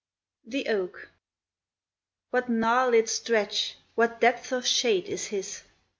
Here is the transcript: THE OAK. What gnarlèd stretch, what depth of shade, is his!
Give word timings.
THE 0.43 0.67
OAK. 0.67 1.09
What 2.31 2.49
gnarlèd 2.49 3.07
stretch, 3.07 3.75
what 3.93 4.19
depth 4.19 4.51
of 4.51 4.65
shade, 4.65 5.05
is 5.05 5.27
his! 5.27 5.61